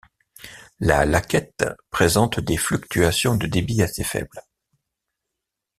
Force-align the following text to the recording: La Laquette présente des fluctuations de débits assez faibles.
La 0.79 1.05
Laquette 1.05 1.63
présente 1.91 2.39
des 2.39 2.57
fluctuations 2.57 3.35
de 3.35 3.45
débits 3.45 3.83
assez 3.83 4.03
faibles. 4.03 4.41